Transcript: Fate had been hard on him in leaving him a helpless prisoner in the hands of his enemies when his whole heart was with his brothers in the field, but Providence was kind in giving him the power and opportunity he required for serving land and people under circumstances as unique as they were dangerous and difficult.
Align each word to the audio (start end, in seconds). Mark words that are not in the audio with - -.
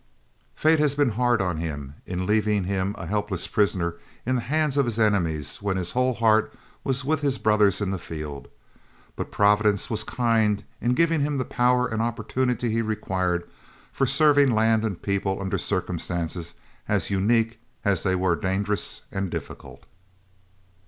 Fate 0.55 0.79
had 0.79 0.97
been 0.97 1.11
hard 1.11 1.41
on 1.43 1.57
him 1.57 1.93
in 2.07 2.25
leaving 2.25 2.63
him 2.63 2.95
a 2.97 3.05
helpless 3.05 3.45
prisoner 3.45 3.97
in 4.25 4.33
the 4.33 4.41
hands 4.41 4.75
of 4.75 4.85
his 4.87 4.97
enemies 4.97 5.57
when 5.61 5.77
his 5.77 5.91
whole 5.91 6.15
heart 6.15 6.51
was 6.83 7.05
with 7.05 7.21
his 7.21 7.37
brothers 7.37 7.81
in 7.81 7.91
the 7.91 7.99
field, 7.99 8.47
but 9.15 9.29
Providence 9.31 9.91
was 9.91 10.03
kind 10.03 10.63
in 10.81 10.95
giving 10.95 11.21
him 11.21 11.37
the 11.37 11.45
power 11.45 11.85
and 11.87 12.01
opportunity 12.01 12.71
he 12.71 12.81
required 12.81 13.47
for 13.93 14.07
serving 14.07 14.49
land 14.49 14.83
and 14.83 14.99
people 15.03 15.39
under 15.39 15.59
circumstances 15.59 16.55
as 16.87 17.11
unique 17.11 17.59
as 17.85 18.01
they 18.01 18.15
were 18.15 18.35
dangerous 18.35 19.03
and 19.11 19.29
difficult. 19.29 19.85